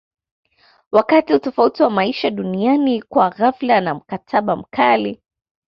[0.91, 5.21] wakati utofauti wa maisha duniani kwa ghafla na mkataba mkali